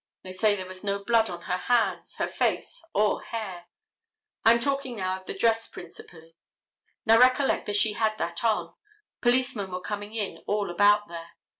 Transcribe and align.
They 0.23 0.31
say 0.31 0.55
there 0.55 0.65
was 0.65 0.83
no 0.83 1.03
blood 1.03 1.29
on 1.29 1.41
her 1.43 1.57
hands, 1.57 2.15
her 2.15 2.25
face 2.25 2.83
or 2.91 3.21
hair. 3.21 3.67
I 4.43 4.51
am 4.51 4.59
talking 4.59 4.95
now 4.95 5.15
of 5.17 5.27
the 5.27 5.35
dress 5.37 5.67
principally. 5.67 6.35
Now 7.05 7.19
recollect 7.19 7.67
that 7.67 7.75
she 7.75 7.93
had 7.93 8.17
that 8.17 8.43
on. 8.43 8.73
Policemen 9.21 9.69
were 9.69 9.79
coming 9.79 10.15
in 10.15 10.39
all 10.47 10.71
about 10.71 11.07
there. 11.07 11.33